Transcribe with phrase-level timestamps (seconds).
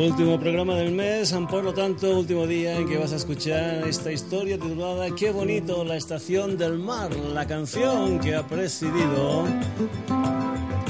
[0.00, 4.10] Último programa del mes, por lo tanto, último día en que vas a escuchar esta
[4.10, 9.44] historia titulada Qué bonito la estación del mar, la canción que ha presidido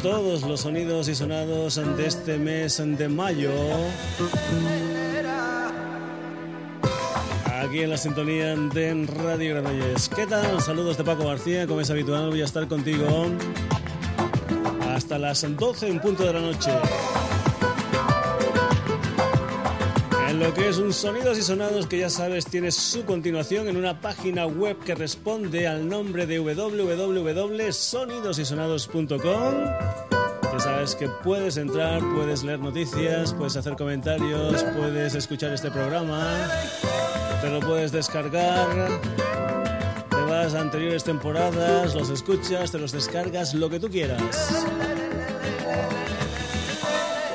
[0.00, 3.50] todos los sonidos y sonados de este mes de mayo.
[7.64, 10.08] Aquí en la sintonía de Radio Granollers.
[10.08, 10.60] ¿Qué tal?
[10.60, 13.26] Saludos de Paco García, como es habitual, voy a estar contigo
[14.88, 16.70] hasta las 12 en punto de la noche.
[20.40, 24.00] Lo que es un Sonidos y Sonados que ya sabes tiene su continuación en una
[24.00, 29.20] página web que responde al nombre de www.sonidosysonados.com.
[29.20, 36.48] Ya sabes que puedes entrar, puedes leer noticias, puedes hacer comentarios, puedes escuchar este programa,
[37.42, 38.88] te lo puedes descargar,
[40.08, 44.64] te vas a anteriores temporadas, los escuchas, te los descargas, lo que tú quieras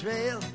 [0.00, 0.49] Trail.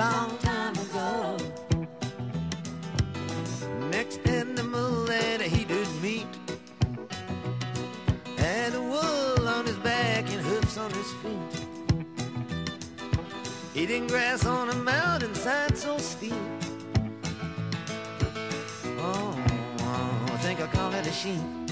[0.00, 1.36] long time ago.
[3.90, 6.26] Next animal that he did meet
[8.38, 11.52] had a wool on his back and hoofs on his feet.
[13.74, 16.46] Eating grass on a mountainside so steep.
[19.06, 19.36] Oh,
[20.34, 21.69] I think I call it a sheep.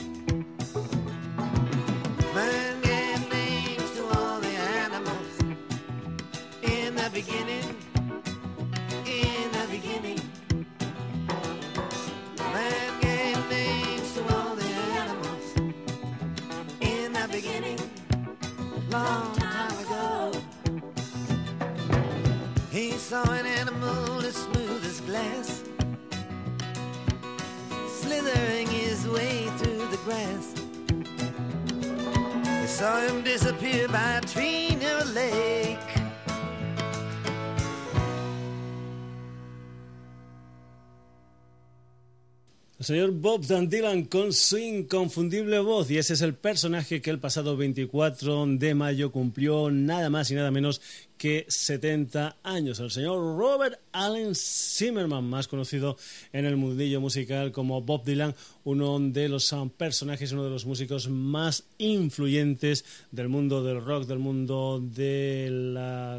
[42.88, 45.90] Señor Bob Dylan con su inconfundible voz.
[45.90, 50.34] Y ese es el personaje que el pasado 24 de mayo cumplió nada más y
[50.34, 50.80] nada menos
[51.18, 52.78] que 70 años.
[52.78, 55.98] El señor Robert Allen Zimmerman, más conocido
[56.32, 58.34] en el mundillo musical como Bob Dylan,
[58.64, 64.18] uno de los personajes, uno de los músicos más influyentes del mundo del rock, del
[64.18, 65.74] mundo del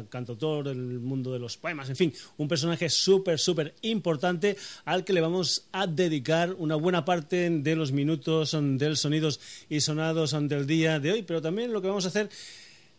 [0.08, 5.12] cantautor, del mundo de los poemas, en fin, un personaje súper, súper importante al que
[5.12, 10.66] le vamos a dedicar una buena parte de los minutos del sonidos y sonados del
[10.66, 12.28] día de hoy, pero también lo que vamos a hacer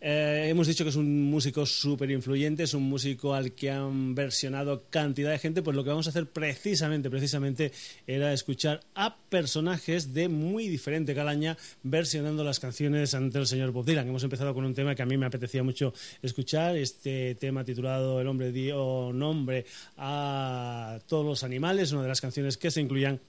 [0.03, 4.15] eh, hemos dicho que es un músico súper influyente, es un músico al que han
[4.15, 7.71] versionado cantidad de gente, pues lo que vamos a hacer precisamente, precisamente
[8.07, 13.85] era escuchar a personajes de muy diferente calaña versionando las canciones ante el señor Bob
[13.85, 14.07] Dylan.
[14.07, 15.93] Hemos empezado con un tema que a mí me apetecía mucho
[16.23, 19.65] escuchar, este tema titulado El hombre dio nombre
[19.97, 23.19] a todos los animales, una de las canciones que se incluían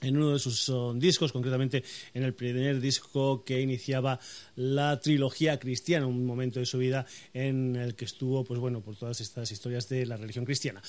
[0.00, 4.18] en uno de sus discos, concretamente en el primer disco que iniciaba
[4.56, 8.96] la trilogía cristiana, un momento de su vida en el que estuvo, pues bueno, por
[8.96, 10.82] todas estas historias de la religión cristiana.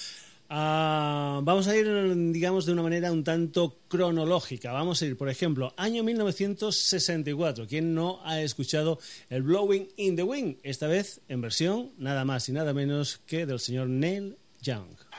[0.54, 1.88] Ah, vamos a ir,
[2.34, 4.74] digamos, de una manera un tanto cronológica.
[4.74, 7.68] Vamos a ir, por ejemplo, año 1964.
[7.68, 9.00] ¿Quién no ha escuchado
[9.30, 10.58] el Blowing in the Wind?
[10.64, 15.11] Esta vez en versión nada más y nada menos que del señor Neil Young.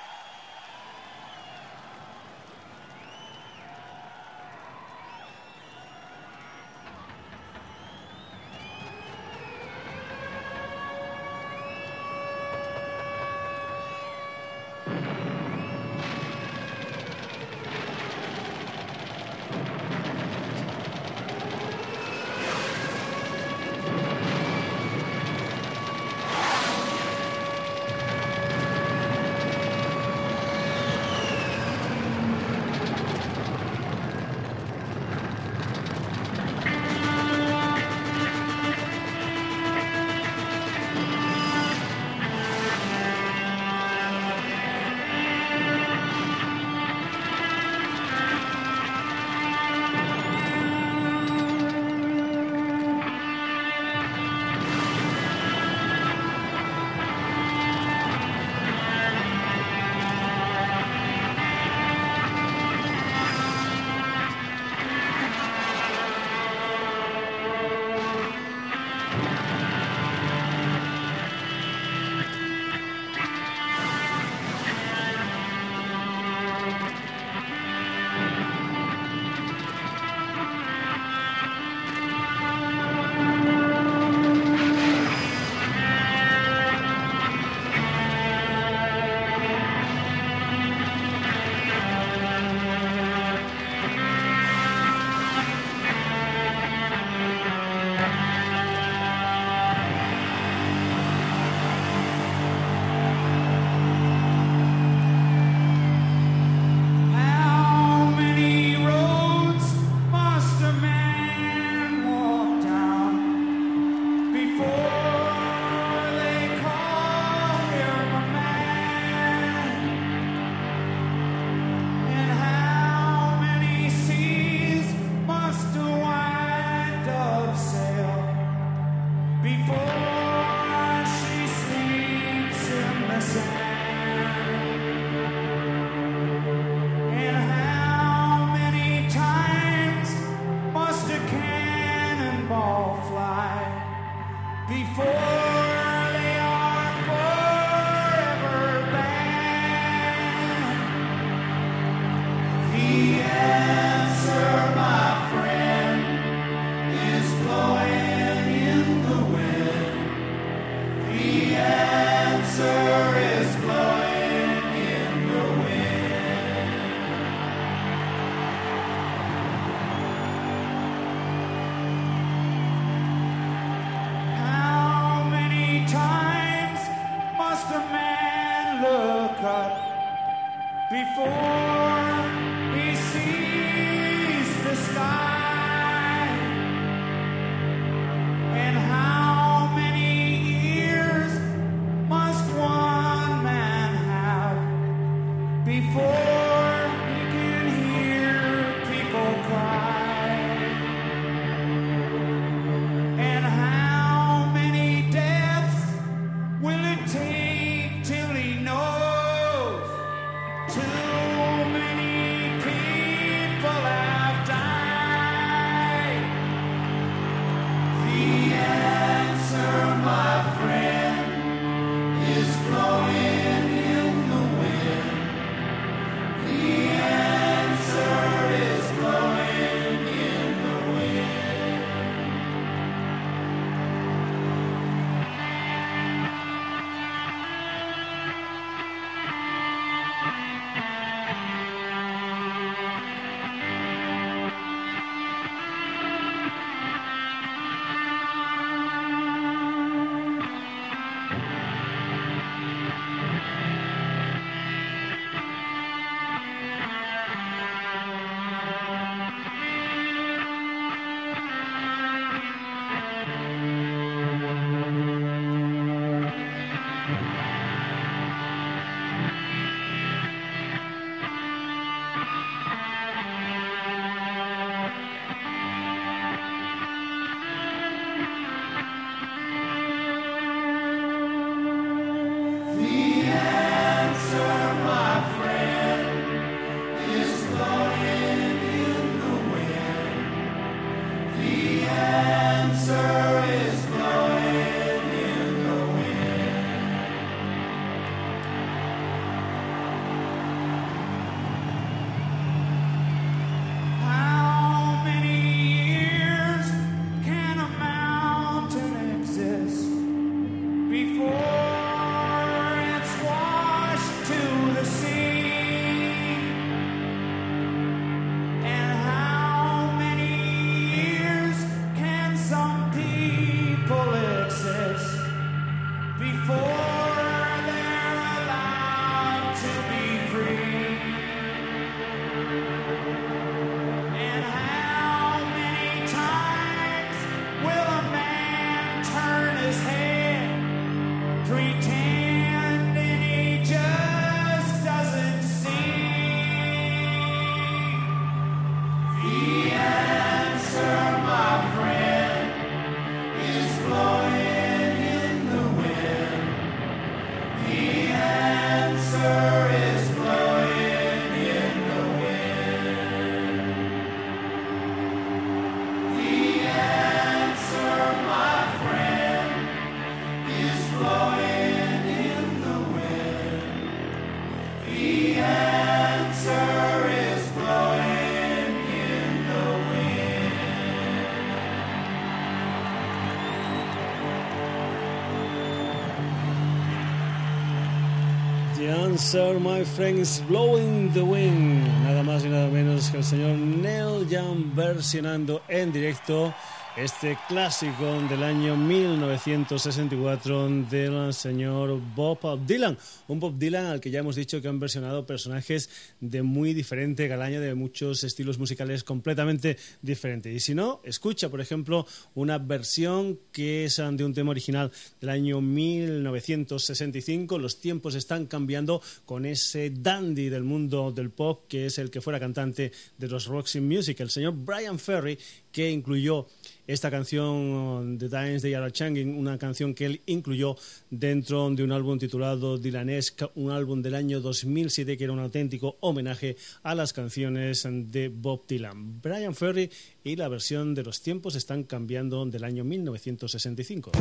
[389.33, 391.87] Answer, my friend, blowing the wind.
[392.05, 396.53] Nada más y nada menos que el señor Neil Young versionando en directo
[396.97, 402.99] este clásico del año 1964 del señor Bob Dylan.
[403.29, 405.89] Un Bob Dylan al que ya hemos dicho que han versionado personajes
[406.21, 410.53] de muy diferente galaña, de muchos estilos musicales completamente diferentes.
[410.55, 415.31] Y si no, escucha, por ejemplo, una versión que es de un tema original del
[415.31, 417.59] año 1965.
[417.59, 422.21] Los tiempos están cambiando con ese dandy del mundo del pop que es el que
[422.21, 425.39] fuera cantante de los Roxy Music, el señor Brian Ferry,
[425.73, 426.47] que incluyó
[426.87, 430.77] esta canción The Dines de Yara Changing, una canción que él incluyó
[431.11, 435.97] dentro de un álbum titulado Dylanesque, un álbum del año 2007 que era un auténtico
[436.01, 439.21] homenaje a las canciones de Bob Dylan.
[439.23, 439.91] Brian Ferry
[440.23, 444.13] y la versión de Los tiempos están cambiando del año 1965.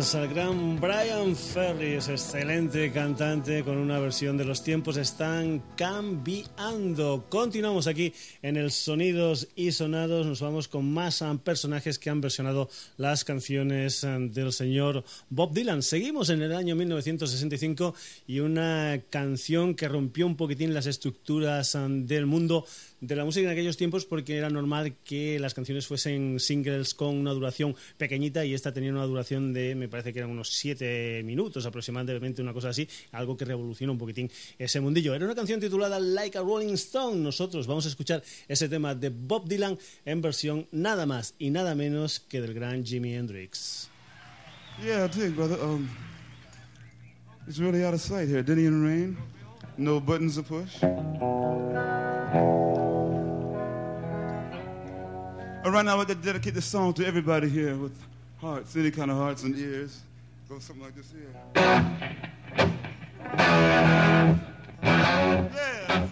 [0.00, 4.96] Aquí tenías al gran Brian Ferry, ese excelente cantante con una versión de Los tiempos
[4.96, 7.26] están cambiando.
[7.28, 10.24] Continuamos aquí en el Sonidos y Sonados.
[10.26, 15.82] Nos vamos con más personajes que han versionado las canciones ah, del señor Bob Dylan.
[15.82, 17.94] Seguimos en el año 1965
[18.26, 22.64] y una canción que rompió un poquitín las estructuras ah, del mundo
[23.00, 27.16] de la música en aquellos tiempos porque era normal que las canciones fuesen singles con
[27.16, 31.22] una duración pequeñita y esta tenía una duración de, me parece que eran unos siete
[31.24, 35.14] minutos aproximadamente, una cosa así, algo que revolucionó un poquitín ese mundillo.
[35.14, 37.16] Era una canción titulada Like a Rolling Stone.
[37.16, 41.74] Nosotros vamos a escuchar ese tema de Bob Dylan en versión nada más y nada
[41.74, 43.90] menos que del gran Jimi Hendrix.
[44.80, 45.58] Yeah, you, brother.
[45.60, 45.90] Um,
[47.48, 48.42] it's really out of sight here.
[48.42, 49.16] Didn't even rain.
[49.76, 50.82] No buttons to push.
[55.64, 57.92] All right, now I'd like to dedicate this song to everybody here with
[58.40, 60.00] hearts, any kind of hearts and ears.
[60.50, 61.32] Go something like this here.
[61.54, 62.48] Yeah.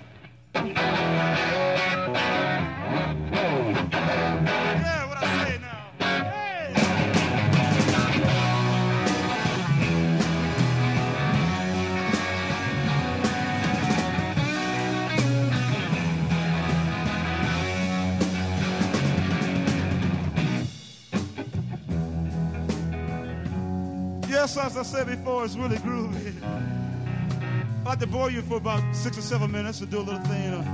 [24.49, 26.33] Yes, as I said before, is really groovy.
[26.43, 30.23] I'd like to bore you for about six or seven minutes to do a little
[30.23, 30.55] thing.
[30.55, 30.65] uh,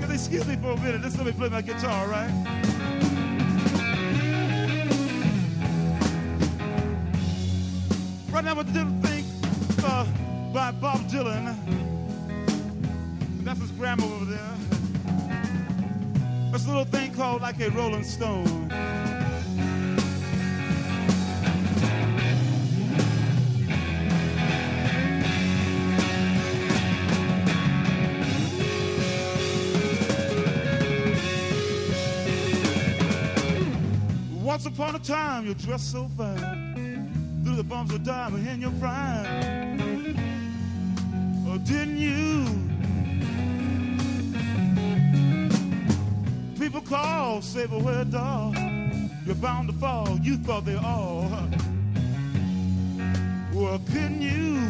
[0.00, 0.10] yeah.
[0.10, 1.02] Excuse me for a minute?
[1.02, 2.30] Just let me play my guitar, all right?
[8.30, 9.26] Right now, with the little thing
[9.84, 10.06] uh,
[10.54, 11.54] by Bob Dylan.
[13.44, 14.54] That's his grandma over there.
[16.54, 18.97] It's a little thing called like a Rolling Stone.
[34.78, 37.10] Upon a time you dressed so fine,
[37.42, 39.76] through the bumps of diamond in your prime.
[41.48, 42.46] Or oh, didn't you?
[46.60, 48.56] People call, say, but where dog?
[49.26, 50.16] You're bound to fall.
[50.22, 51.28] You thought they all.
[53.52, 54.62] Well, couldn't you?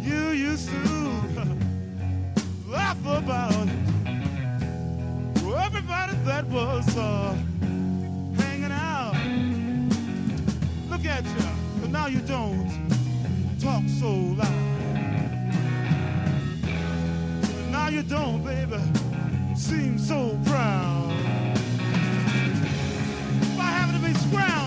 [0.00, 0.78] You used to
[2.68, 3.55] laugh about well,
[6.26, 7.36] that was uh,
[8.36, 9.14] hanging out.
[10.90, 11.46] Look at you,
[11.80, 12.68] but now you don't
[13.60, 14.50] talk so loud.
[17.70, 18.80] Now you don't, baby,
[19.54, 21.14] seem so proud.
[23.56, 24.65] By having to be scrounging,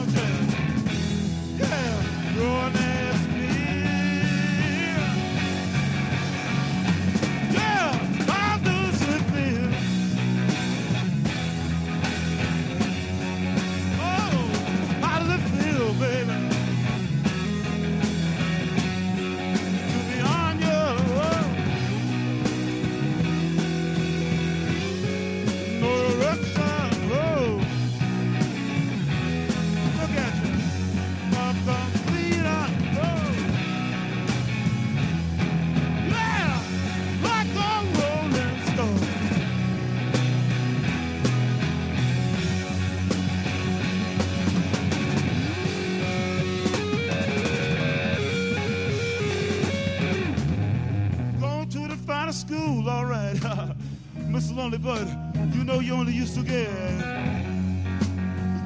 [52.29, 53.35] the finest school, all right.
[54.29, 54.55] Mr.
[54.55, 55.07] Lonely Bird,
[55.53, 56.69] you know you only used to get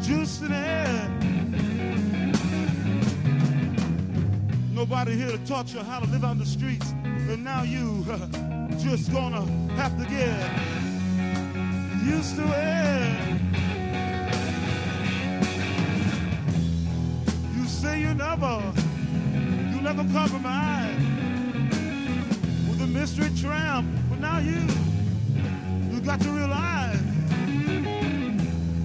[0.01, 1.09] juice in it.
[4.71, 8.03] Nobody here to taught you how to live on the streets, and now you
[8.79, 9.45] just gonna
[9.75, 10.51] have to get
[12.03, 13.39] used to it.
[17.55, 18.61] You say you never,
[19.73, 21.12] you never compromise
[23.03, 24.65] mystery tramp, but now you,
[25.91, 26.97] you got to realize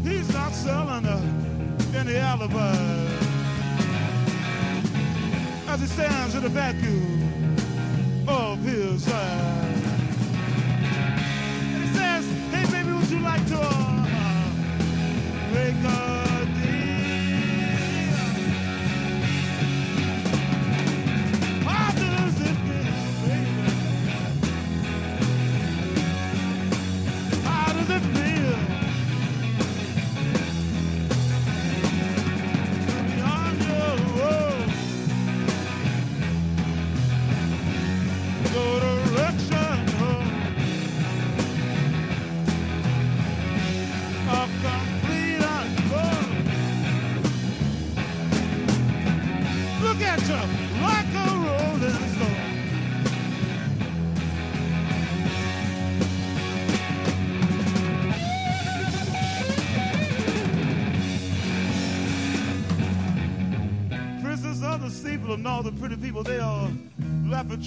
[0.03, 2.75] he's not selling uh, any alibi.
[5.69, 7.57] As he stands in the vacuum
[8.27, 9.68] of his eyes.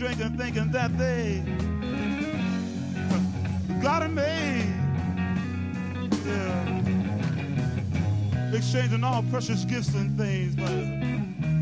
[0.02, 1.44] Drinking, thinking that they
[3.84, 4.66] got it made.
[6.26, 6.82] Yeah.
[8.52, 10.66] Exchanging all precious gifts and things, but,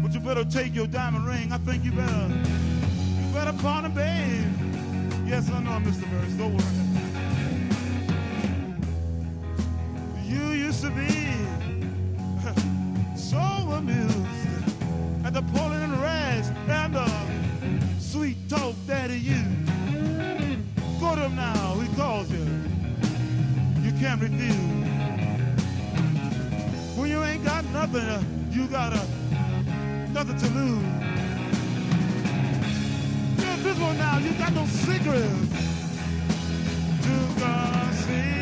[0.02, 1.52] but you better take your diamond ring.
[1.52, 4.48] I think you better, you better pawn it, babe.
[5.28, 6.10] Yes, I know, Mr.
[6.10, 6.64] Burris, don't worry.
[10.24, 11.34] You used to be
[13.18, 14.16] so amused
[15.26, 16.50] at the pulling and rags
[24.20, 24.56] can't refuse.
[26.98, 29.06] When you ain't got nothing, you got uh,
[30.12, 30.84] nothing to lose.
[33.38, 35.24] Yeah, this one now, you got no secrets
[37.04, 38.39] to conceal.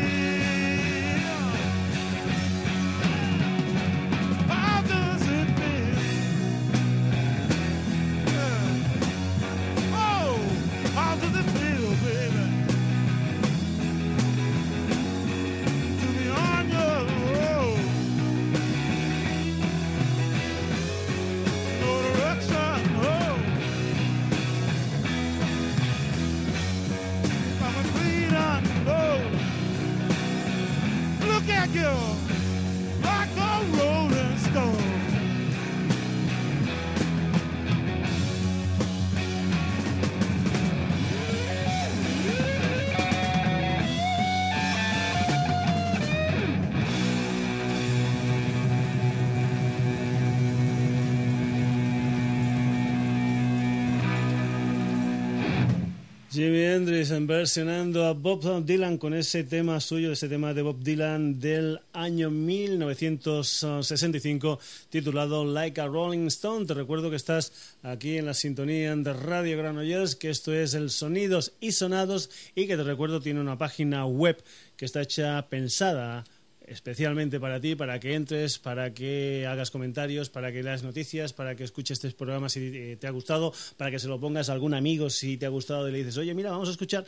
[56.98, 61.78] Hendrix versionando a Bob Dylan con ese tema suyo, ese tema de Bob Dylan del
[61.92, 64.58] año 1965
[64.90, 66.66] titulado Like a Rolling Stone.
[66.66, 70.90] Te recuerdo que estás aquí en la sintonía de Radio Granollers, que esto es el
[70.90, 74.42] Sonidos y Sonados y que te recuerdo tiene una página web
[74.76, 76.24] que está hecha pensada
[76.70, 81.54] especialmente para ti, para que entres, para que hagas comentarios, para que leas noticias, para
[81.54, 84.74] que escuches este programa si te ha gustado, para que se lo pongas a algún
[84.74, 87.06] amigo si te ha gustado y le dices, oye, mira, vamos a escuchar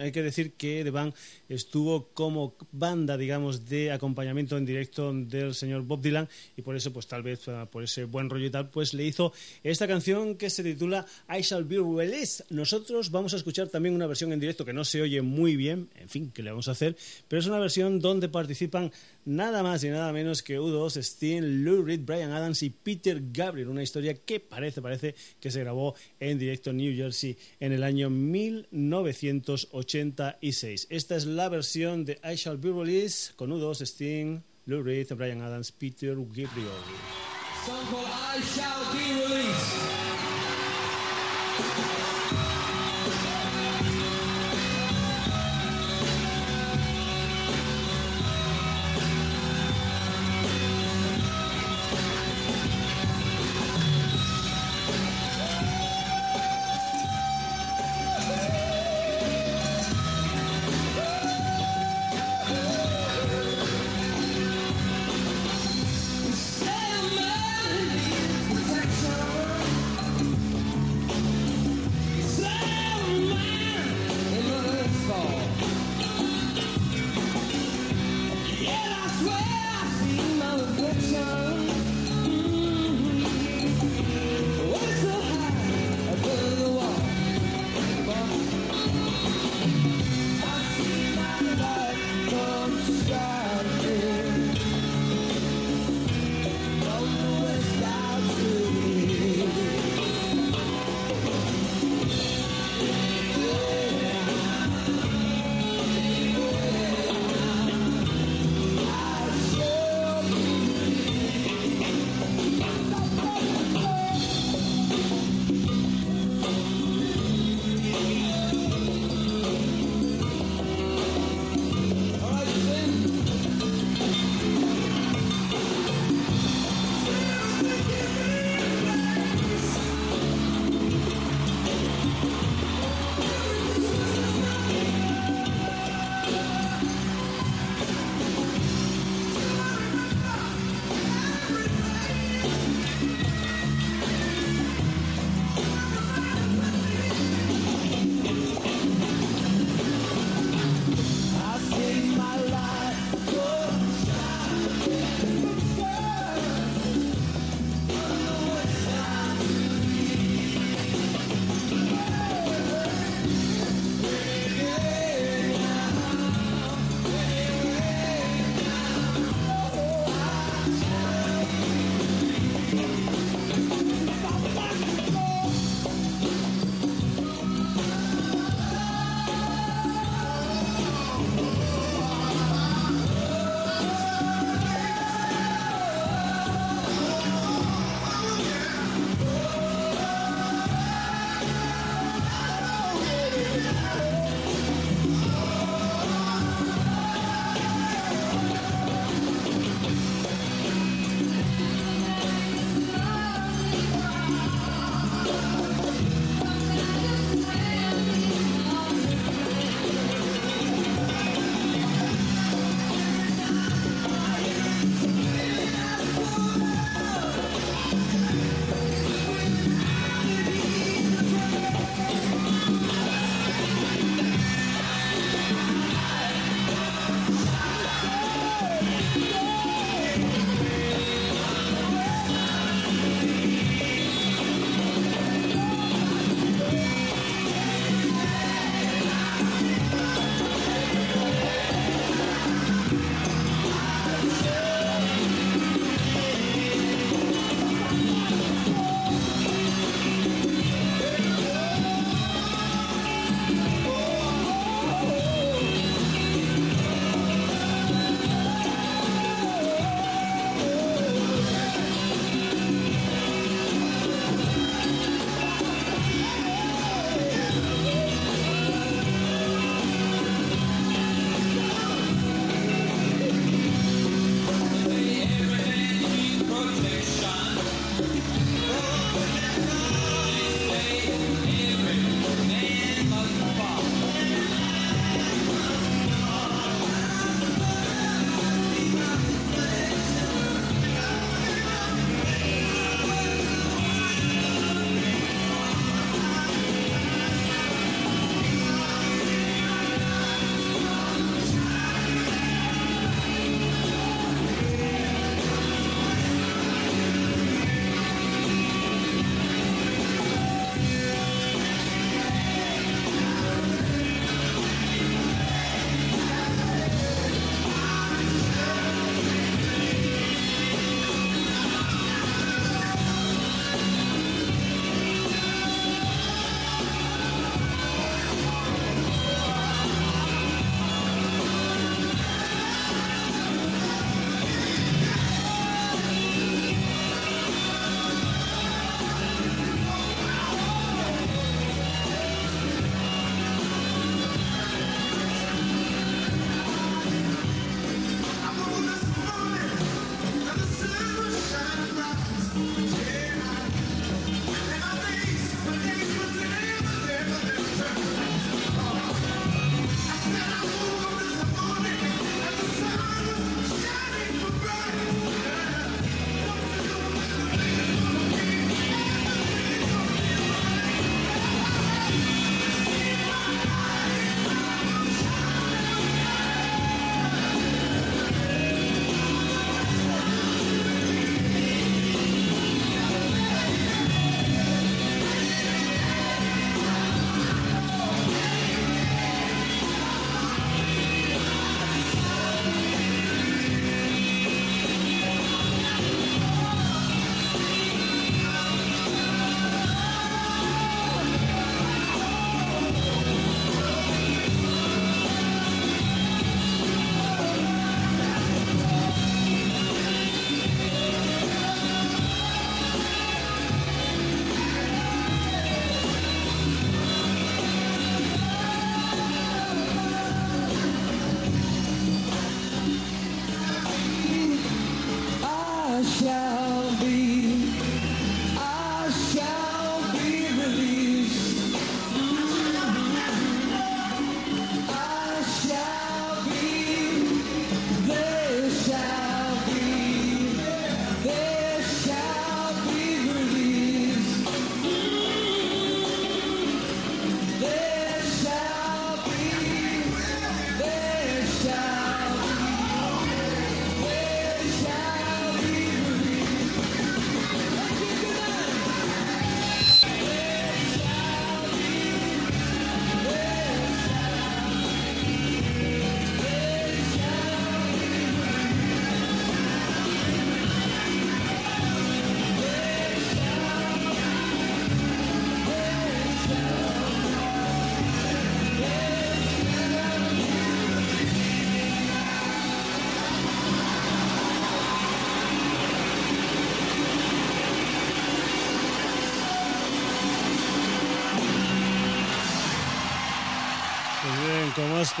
[0.00, 1.14] Hay que decir que The Band
[1.48, 6.92] estuvo como banda, digamos, de acompañamiento en directo del señor Bob Dylan y por eso,
[6.92, 10.36] pues tal vez ah, por ese buen rollo y tal, pues le hizo esta canción
[10.36, 12.46] que se titula I Shall Be Released.
[12.50, 15.90] Nosotros vamos a escuchar también una versión en directo que no se oye muy bien,
[15.96, 16.96] en fin, que le vamos a hacer,
[17.28, 18.92] pero es una versión donde participan
[19.24, 23.68] nada más y nada menos que U2, Steen, Lou Reed, Brian Adams y Peter Gabriel,
[23.68, 27.82] una historia que parece, parece que se grabó en directo en New Jersey en el
[27.82, 30.86] año 1986.
[30.90, 35.40] Esta es la versión de I Shall Be Released con U2, Steen, Lou Reed, Brian
[35.42, 36.68] Adams, Peter Gabriel.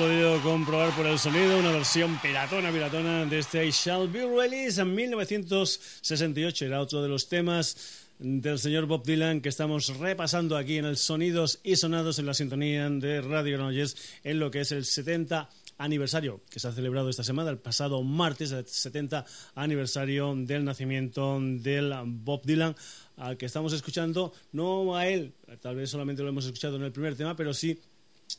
[0.00, 4.80] Podido comprobar por el sonido una versión piratona, piratona de este I Shall Be Released
[4.80, 6.64] en 1968.
[6.64, 10.96] Era otro de los temas del señor Bob Dylan que estamos repasando aquí en el
[10.96, 13.94] Sonidos y Sonados en la sintonía de Radio Granollers
[14.24, 18.02] en lo que es el 70 aniversario que se ha celebrado esta semana, el pasado
[18.02, 22.74] martes, el 70 aniversario del nacimiento del Bob Dylan,
[23.18, 26.92] al que estamos escuchando, no a él, tal vez solamente lo hemos escuchado en el
[26.92, 27.78] primer tema, pero sí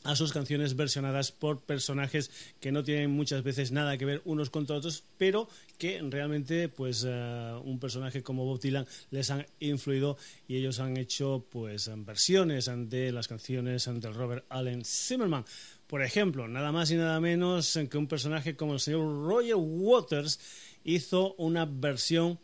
[0.04, 2.30] a sus canciones versionadas por personajes
[2.60, 5.48] que no tienen muchas veces nada que ver unos contra otros, pero
[5.78, 10.16] que realmente pues eh, un personaje como Bob Dylan les han influido
[10.48, 15.44] y ellos han hecho pues versiones de las canciones del Robert Allen Zimmerman.
[15.86, 20.40] Por ejemplo, nada más y nada menos que un personaje como el señor Roger Waters
[20.84, 22.38] hizo una versión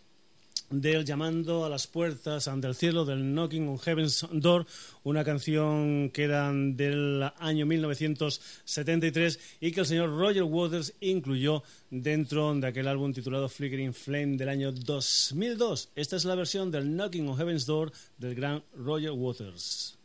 [0.70, 4.66] del Llamando a las Puertas del Cielo, del Knocking on Heaven's Door,
[5.04, 12.54] una canción que era del año 1973 y que el señor Roger Waters incluyó dentro
[12.54, 15.90] de aquel álbum titulado Flickering Flame del año 2002.
[15.94, 19.97] Esta es la versión del Knocking on Heaven's Door del gran Roger Waters.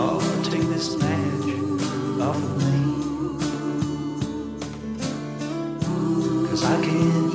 [0.00, 1.50] Oh, take this badge
[2.20, 2.78] off of me.
[6.48, 7.27] Cause I can't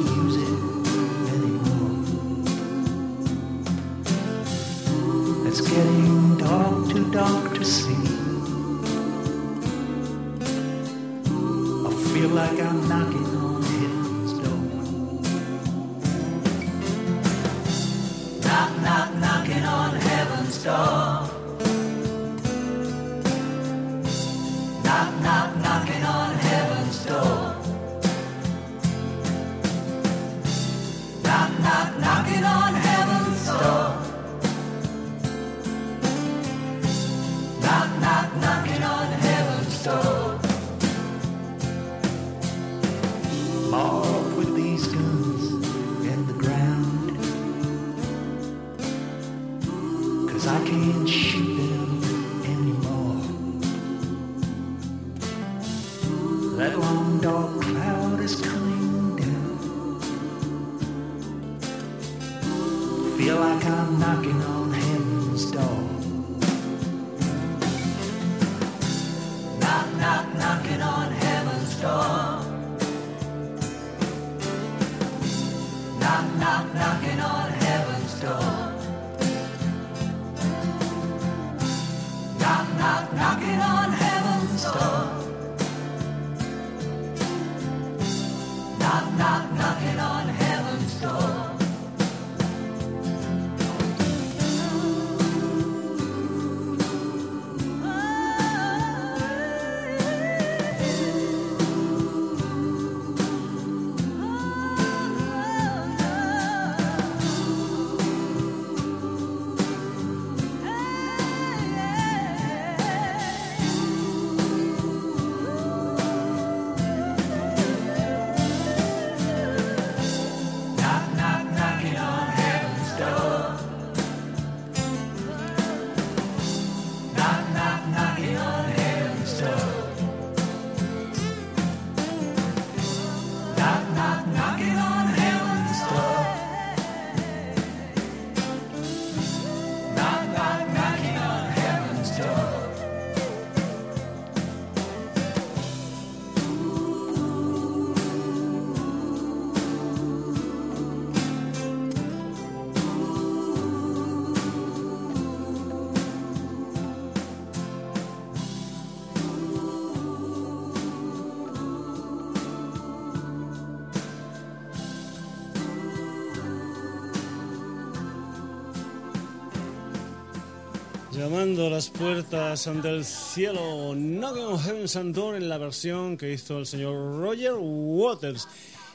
[171.33, 176.59] Llamando a las puertas del cielo, Knocking on Heaven's Door en la versión que hizo
[176.59, 178.47] el señor Roger Waters.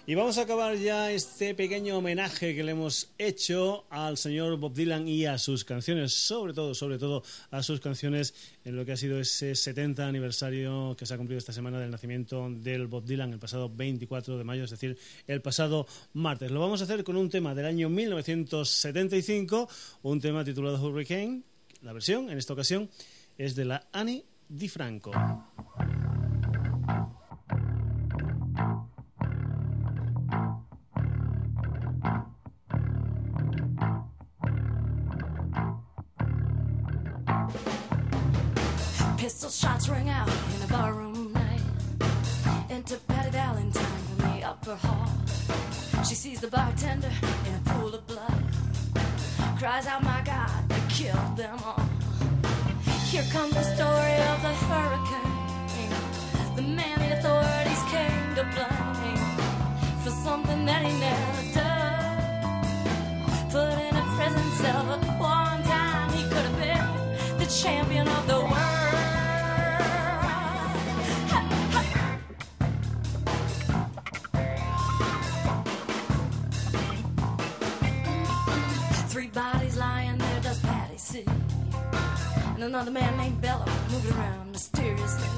[0.07, 4.73] Y vamos a acabar ya este pequeño homenaje que le hemos hecho al señor Bob
[4.73, 8.33] Dylan y a sus canciones, sobre todo, sobre todo a sus canciones
[8.65, 11.91] en lo que ha sido ese 70 aniversario que se ha cumplido esta semana del
[11.91, 16.53] nacimiento del Bob Dylan el pasado 24 de mayo, es decir, el pasado martes.
[16.53, 19.69] Lo vamos a hacer con un tema del año 1975,
[20.03, 21.43] un tema titulado Hurricane.
[21.81, 22.91] La versión, en esta ocasión,
[23.37, 25.13] es de la Annie DiFranco.
[39.17, 41.61] Pistol shots ring out in a barroom night.
[42.71, 45.11] Enter Patty Valentine from the upper hall.
[46.05, 47.11] She sees the bartender
[47.47, 48.43] in a pool of blood.
[49.59, 50.58] Cries out, my God,
[50.99, 51.81] killed them all.
[53.07, 56.57] Here comes the story of the hurricane.
[56.57, 59.23] The man the authorities came to blame
[60.03, 62.65] for something that he never done.
[63.53, 68.27] Put in a prison cell, but one time he could have been the champion of
[68.27, 68.78] the world.
[82.59, 85.29] And another man named Bello moving around mysteriously.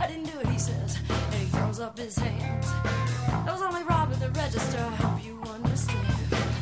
[0.00, 2.66] I didn't do it, he says, and he throws up his hands.
[3.26, 6.06] I was only robbing the register, I hope you understand.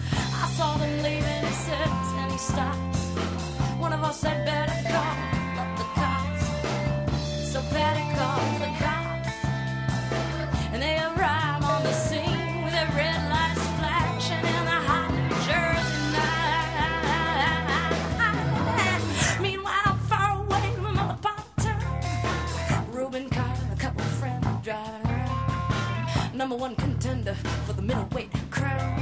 [0.09, 3.01] I saw them leaving, he says, and he stops.
[3.80, 5.32] One of us said, better call
[26.53, 27.33] Number one contender
[27.65, 28.99] for the middleweight crown.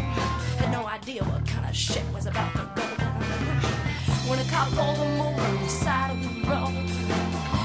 [0.59, 3.23] Had no idea what kind of shit was about to go down.
[4.29, 6.87] When a cop pulled him over on the side of the road,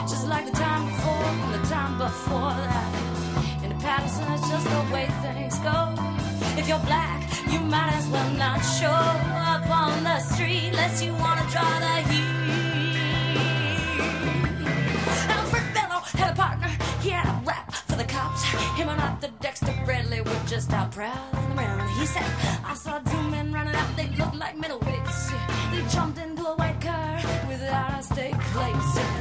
[0.10, 3.64] just like the time before and the time before that.
[3.64, 5.94] In the Patterson, it's just the way things go.
[6.58, 7.22] If you're black,
[7.52, 11.80] you might as well not show up on the street unless you want to draw
[11.80, 12.35] the heat.
[18.76, 21.88] Him and Arthur Dexter Bradley were just out prowling around.
[21.98, 22.30] He said,
[22.66, 25.32] I saw two men running out, they looked like middleweights.
[25.72, 27.16] They jumped into a white car
[27.48, 29.15] without a stake place.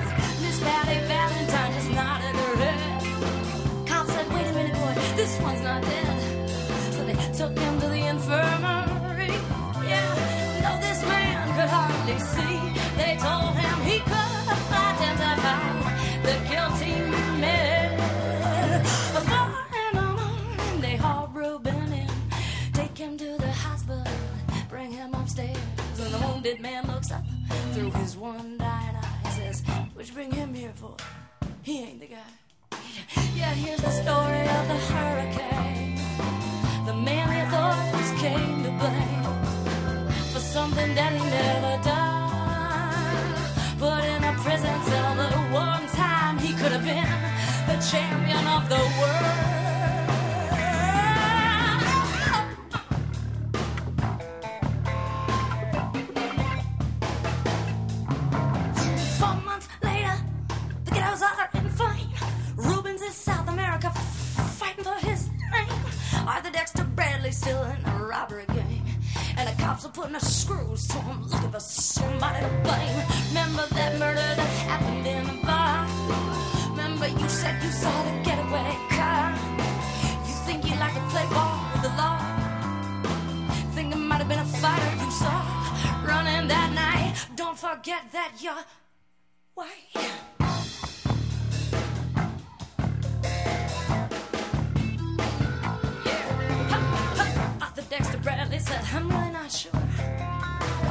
[26.55, 27.25] And man looks up
[27.73, 29.61] through his one dying eye, says,
[29.95, 30.95] "What you bring him here for?
[31.63, 32.31] He ain't the guy."
[33.35, 35.99] Yeah, here's the story of the hurricane.
[36.87, 39.25] The man the authorities came to blame
[40.33, 43.35] for something that he never done.
[43.81, 47.19] Put in a prison cell that one time he could have been
[47.67, 49.54] the champion of the world.
[67.25, 68.83] Dexter still in the robbery game.
[69.39, 73.07] And the cops are putting the screws to him, looking for somebody to blame.
[73.29, 75.89] Remember that murder that happened in the bar?
[76.71, 79.33] Remember you said you saw the getaway car?
[80.27, 82.21] You think you like to play ball with the law?
[83.75, 85.41] Think it might have been a fighter you saw
[86.05, 87.15] running that night.
[87.37, 88.65] Don't forget that you're
[89.55, 90.15] white.
[98.75, 99.71] Said, I'm really not sure.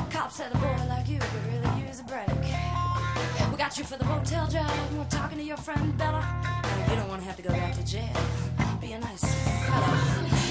[0.09, 2.27] Cop said a boy like you could really use a break.
[3.51, 6.21] We got you for the motel job, and we're talking to your friend Bella.
[6.21, 8.15] Now, you don't want to have to go back to jail.
[8.79, 9.23] Be a nice
[9.65, 10.42] fella.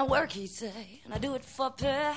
[0.00, 2.14] My work, he'd say, and I do it for pay.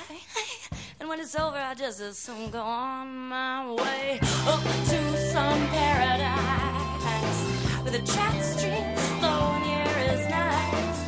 [1.02, 5.68] And when it's over, I just as soon go on my way up to some
[5.68, 7.40] paradise
[7.84, 9.64] with a chat stream flowing.
[9.64, 11.00] Here is nice,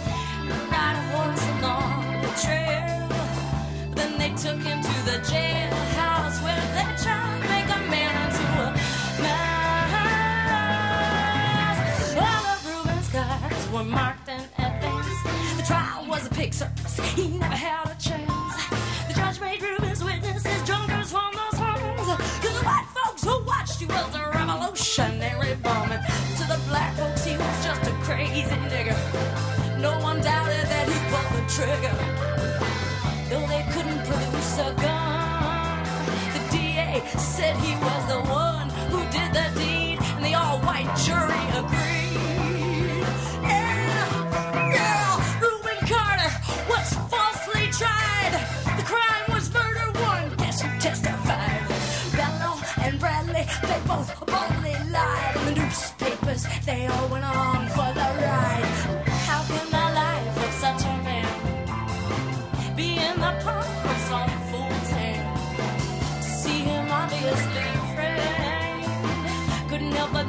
[0.69, 2.97] ride a horse along the trail.
[3.95, 5.84] Then they took him to the jailhouse
[16.45, 18.55] He never had a chance.
[19.07, 22.07] The judge made Reuben's witnesses drunkards from those homes.
[22.41, 25.99] Cause the white folks who watched he was a revolutionary bomber.
[26.37, 28.97] To the black folks, he was just a crazy nigger.
[29.79, 32.35] No one doubted that he pulled the trigger
[33.29, 35.83] though they couldn't produce a gun.
[36.35, 41.43] The DA said he was the one who did the deed, and the all-white jury
[41.57, 41.84] agreed.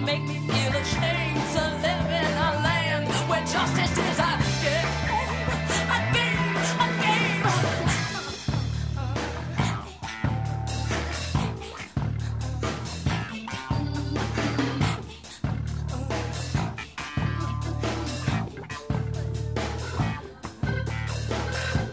[0.07, 4.87] Make me feel ashamed to live in a land where justice is a game,
[5.91, 7.43] a game, a game.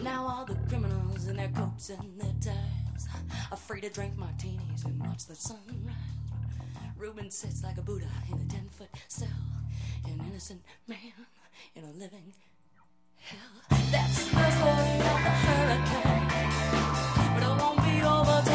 [0.04, 3.08] Now all the criminals in their coats and their ties
[3.66, 5.93] free to drink martinis and watch the sunrise.
[7.04, 9.28] Reuben sits like a Buddha in a ten foot cell,
[10.06, 10.98] an innocent man
[11.76, 12.32] in a living
[13.20, 13.38] hell.
[13.92, 16.28] That's the story of the hurricane.
[17.34, 18.53] But it won't be over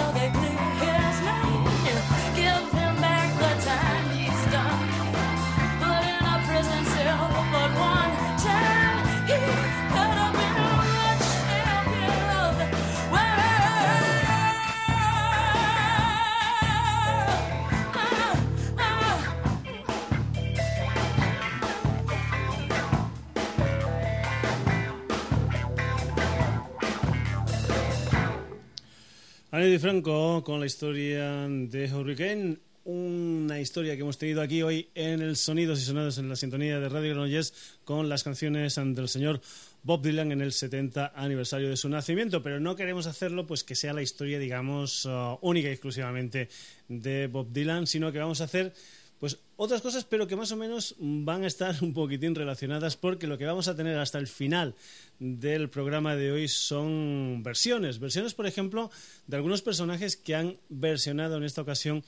[29.62, 35.22] Andy Franco con la historia de Hurricane, una historia que hemos tenido aquí hoy en
[35.22, 37.54] el Sonidos y Sonados en la sintonía de Radio Granollers
[37.84, 39.42] con las canciones del señor
[39.84, 43.76] Bob Dylan en el 70 aniversario de su nacimiento, pero no queremos hacerlo pues que
[43.76, 46.48] sea la historia, digamos, uh, única y exclusivamente
[46.88, 48.74] de Bob Dylan, sino que vamos a hacer
[49.20, 53.28] pues otras cosas, pero que más o menos van a estar un poquitín relacionadas porque
[53.28, 54.76] lo que vamos a tener hasta el final
[55.20, 58.00] del programa de hoy son versiones.
[58.00, 58.90] Versiones, por ejemplo,
[59.28, 62.04] de algunos personajes que han versionado en esta ocasión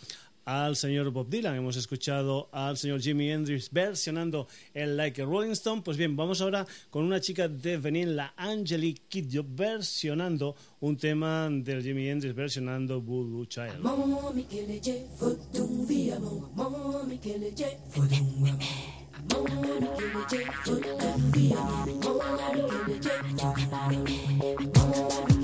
[0.46, 1.56] al señor Bob Dylan.
[1.56, 5.82] Hemos escuchado al señor Jimi Hendrix versionando el Like a Rolling Stone.
[5.84, 11.50] Pues bien, vamos ahora con una chica de Benin, la Angelique Kidjo, versionando un tema
[11.52, 13.82] del Jimi Hendrix versionando Voodoo Child.
[17.24, 18.70] keleje folunwa mo
[19.14, 22.16] I'm gonna ngari it folunwa mo
[24.90, 25.41] ngari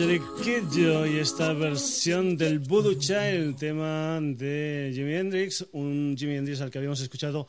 [0.00, 6.62] Angelique Kidjo y esta versión del Voodoo Child, tema de Jimi Hendrix, un Jimi Hendrix
[6.62, 7.46] al que habíamos escuchado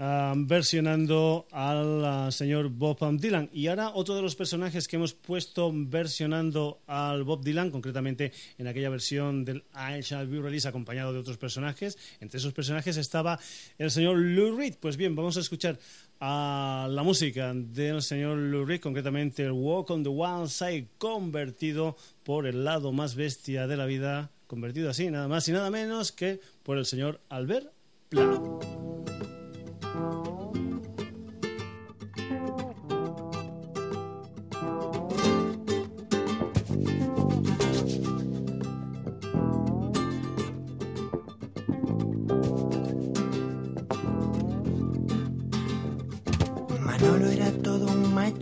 [0.00, 3.50] ah, versionando al ah, señor Bob Dylan.
[3.52, 8.66] Y ahora otro de los personajes que hemos puesto versionando al Bob Dylan, concretamente en
[8.66, 11.96] aquella versión del I Shall Be Released acompañado de otros personajes.
[12.20, 13.38] Entre esos personajes estaba
[13.78, 14.74] el señor Lou Reed.
[14.80, 15.78] Pues bien, vamos a escuchar
[16.24, 22.46] a la música del señor Lou concretamente el Walk on the Wild Side, convertido por
[22.46, 26.38] el lado más bestia de la vida, convertido así, nada más y nada menos que
[26.62, 27.72] por el señor Albert
[28.08, 28.40] Pla.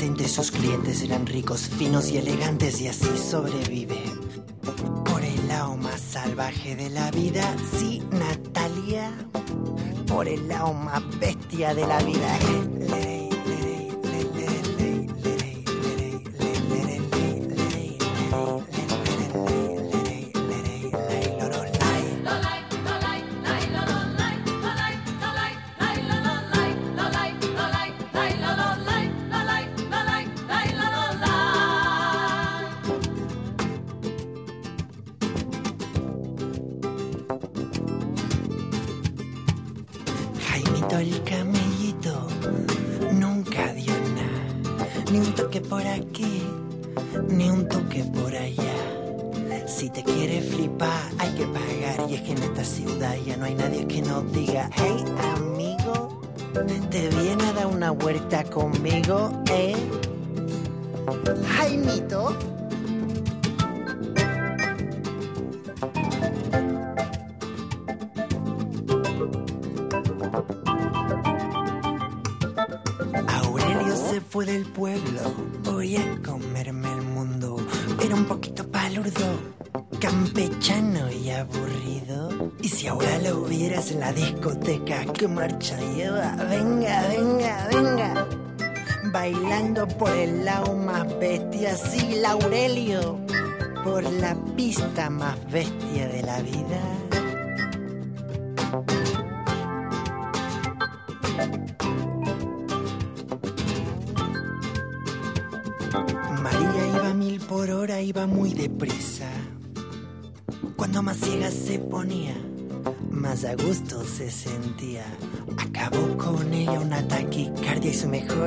[0.00, 0.28] Decente.
[0.28, 4.02] Sus clientes eran ricos, finos y elegantes y así sobrevive.
[5.04, 9.12] Por el lado más salvaje de la vida, sí, Natalia.
[10.06, 12.38] Por el lado más bestia de la vida.
[12.96, 13.19] eh.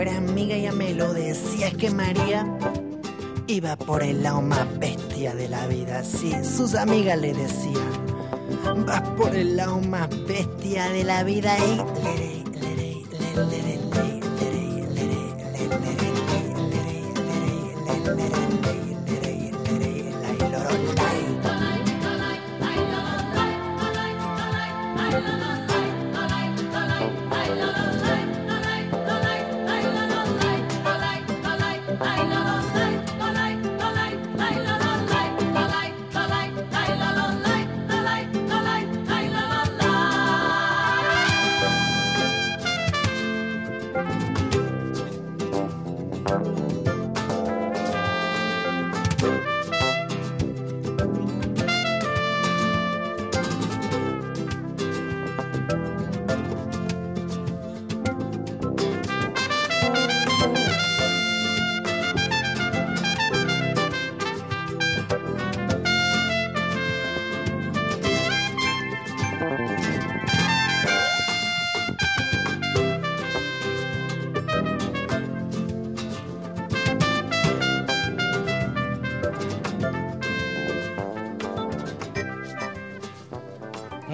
[0.09, 1.67] Amiga ya me lo decía.
[1.67, 2.45] Es que María
[3.47, 6.03] iba por el lado más bestia de la vida.
[6.03, 12.32] Sí, sus amigas le decían, vas por el lado más bestia de la vida y...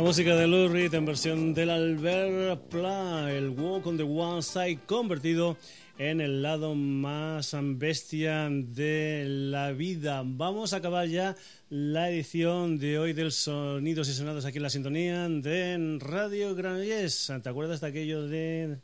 [0.10, 4.80] música de Lou Reed en versión del Albert Pla, el Walk on the One Side
[4.88, 5.56] convertido
[6.00, 10.24] en el lado más bestia de la vida.
[10.26, 11.36] Vamos a acabar ya
[11.70, 17.32] la edición de hoy del Sonidos y Sonados aquí en la sintonía de Radio Granollers.
[17.44, 18.80] ¿Te acuerdas de aquello de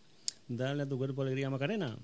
[0.48, 1.98] darle a tu cuerpo alegría Macarena?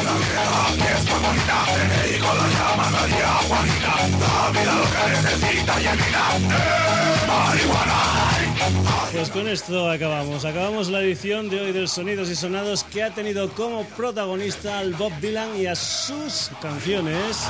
[0.00, 0.44] una vida
[0.76, 5.80] que es muy bonita Te dedico la llama María Juanita La vida lo que necesita
[5.80, 8.23] y evita eh, Marihuana.
[9.12, 10.44] Pues con esto acabamos.
[10.44, 14.94] Acabamos la edición de hoy del Sonidos y Sonados que ha tenido como protagonista al
[14.94, 17.46] Bob Dylan y a sus canciones.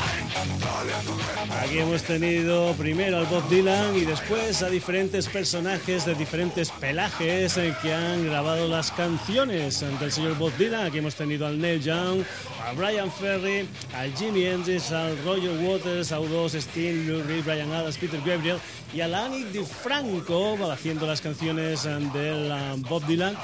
[1.62, 7.57] Aquí hemos tenido primero al Bob Dylan y después a diferentes personajes de diferentes pelajes
[7.59, 10.87] eh, que han grabado las canciones del señor Bob Dylan.
[10.87, 12.25] Aquí hemos tenido al Neil Young,
[12.65, 17.71] a Brian Ferry, al Jimmy Hendrix, al Roger Waters, a U2, Sting, Lou Reed, Brian
[17.73, 18.59] Adams, Peter Gabriel
[18.93, 23.37] y a la Annie DiFranco haciendo las canciones del uh, Bob Dylan